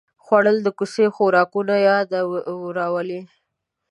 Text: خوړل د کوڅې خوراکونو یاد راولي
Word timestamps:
خوړل 0.23 0.57
د 0.63 0.67
کوڅې 0.77 1.05
خوراکونو 1.15 1.75
یاد 1.89 2.09
راولي 2.77 3.21